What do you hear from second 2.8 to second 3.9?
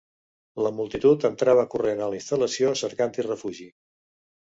cercant-hi refugi